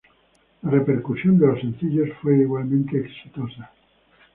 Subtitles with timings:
[0.63, 3.71] La repercusión de los sencillos fue igualmente exitosa.